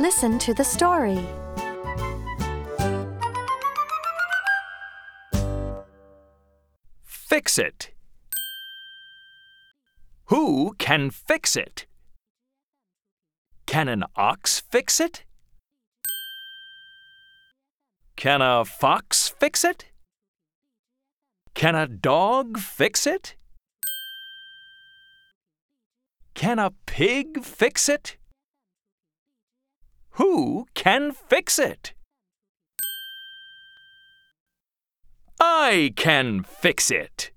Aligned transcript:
Listen 0.00 0.38
to 0.38 0.54
the 0.54 0.64
story. 0.64 1.20
Fix 7.02 7.58
it. 7.58 7.90
Who 10.28 10.74
can 10.78 11.10
fix 11.10 11.54
it? 11.54 11.84
Can 13.66 13.88
an 13.88 14.04
ox 14.16 14.58
fix 14.58 15.00
it? 15.00 15.24
Can 18.16 18.40
a 18.40 18.64
fox 18.64 19.28
fix 19.28 19.64
it? 19.66 19.84
Can 21.52 21.74
a 21.74 21.86
dog 21.86 22.56
fix 22.56 23.06
it? 23.06 23.36
Can 26.32 26.58
a 26.58 26.70
pig 26.86 27.44
fix 27.44 27.86
it? 27.90 28.16
Who 30.20 30.66
can 30.74 31.12
fix 31.12 31.58
it? 31.58 31.94
I 35.40 35.94
can 35.96 36.42
fix 36.42 36.90
it. 36.90 37.30